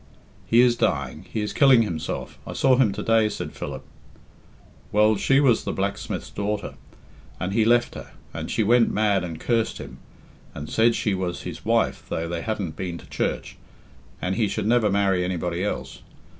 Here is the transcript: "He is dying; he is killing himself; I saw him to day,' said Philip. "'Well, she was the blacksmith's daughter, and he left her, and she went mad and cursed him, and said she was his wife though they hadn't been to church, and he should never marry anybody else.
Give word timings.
"He 0.47 0.61
is 0.61 0.75
dying; 0.75 1.27
he 1.31 1.41
is 1.41 1.53
killing 1.53 1.83
himself; 1.83 2.39
I 2.47 2.53
saw 2.53 2.75
him 2.75 2.91
to 2.93 3.03
day,' 3.03 3.29
said 3.29 3.51
Philip. 3.53 3.83
"'Well, 4.91 5.15
she 5.15 5.39
was 5.39 5.63
the 5.63 5.71
blacksmith's 5.73 6.31
daughter, 6.31 6.73
and 7.39 7.53
he 7.53 7.63
left 7.65 7.93
her, 7.93 8.09
and 8.33 8.49
she 8.49 8.63
went 8.63 8.89
mad 8.91 9.23
and 9.23 9.39
cursed 9.39 9.77
him, 9.77 9.99
and 10.55 10.67
said 10.71 10.95
she 10.95 11.13
was 11.13 11.43
his 11.43 11.63
wife 11.65 12.03
though 12.09 12.27
they 12.27 12.41
hadn't 12.41 12.75
been 12.75 12.97
to 12.97 13.05
church, 13.11 13.57
and 14.19 14.37
he 14.37 14.47
should 14.47 14.65
never 14.65 14.89
marry 14.89 15.23
anybody 15.23 15.63
else. 15.63 16.01